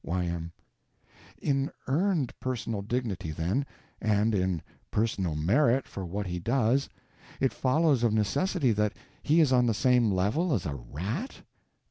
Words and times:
Y.M. 0.03 0.51
In 1.43 1.69
earned 1.85 2.33
personal 2.39 2.81
dignity, 2.81 3.29
then, 3.29 3.67
and 4.01 4.33
in 4.33 4.63
personal 4.89 5.35
merit 5.35 5.87
for 5.87 6.03
what 6.07 6.25
he 6.25 6.39
does, 6.39 6.89
it 7.39 7.53
follows 7.53 8.01
of 8.01 8.11
necessity 8.11 8.71
that 8.71 8.93
he 9.21 9.41
is 9.41 9.53
on 9.53 9.67
the 9.67 9.75
same 9.75 10.09
level 10.11 10.55
as 10.55 10.65
a 10.65 10.73
rat? 10.73 11.43